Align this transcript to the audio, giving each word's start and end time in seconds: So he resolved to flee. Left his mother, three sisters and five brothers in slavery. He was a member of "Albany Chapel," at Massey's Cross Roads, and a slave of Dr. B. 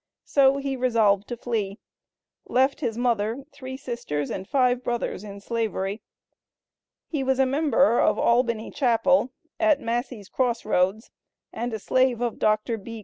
So 0.25 0.57
he 0.57 0.75
resolved 0.75 1.27
to 1.27 1.37
flee. 1.37 1.77
Left 2.47 2.79
his 2.79 2.97
mother, 2.97 3.43
three 3.51 3.77
sisters 3.77 4.31
and 4.31 4.47
five 4.49 4.83
brothers 4.83 5.23
in 5.23 5.41
slavery. 5.41 6.01
He 7.07 7.21
was 7.23 7.37
a 7.37 7.45
member 7.45 7.99
of 7.99 8.17
"Albany 8.17 8.71
Chapel," 8.71 9.31
at 9.59 9.79
Massey's 9.79 10.27
Cross 10.27 10.65
Roads, 10.65 11.11
and 11.53 11.71
a 11.71 11.77
slave 11.77 12.19
of 12.19 12.39
Dr. 12.39 12.79
B. 12.79 12.99